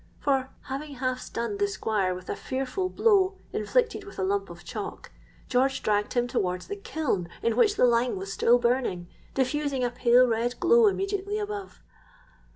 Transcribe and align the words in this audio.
For, 0.19 0.49
having 0.63 0.95
half 0.95 1.19
stunned 1.19 1.59
the 1.59 1.67
Squire 1.67 2.15
with 2.15 2.27
a 2.27 2.35
fearful 2.35 2.89
blow, 2.89 3.37
inflicted 3.53 4.03
with 4.03 4.17
a 4.17 4.23
lump 4.23 4.49
of 4.49 4.63
chalk, 4.65 5.11
George 5.47 5.83
dragged 5.83 6.13
him 6.13 6.25
towards 6.27 6.65
the 6.65 6.75
kiln 6.75 7.29
in 7.43 7.55
which 7.55 7.75
the 7.75 7.85
lime 7.85 8.15
was 8.15 8.33
still 8.33 8.57
burning, 8.57 9.09
diffusing 9.35 9.83
a 9.83 9.91
pale 9.91 10.25
red 10.27 10.59
glow 10.59 10.87
immediately 10.87 11.37
above. 11.37 11.83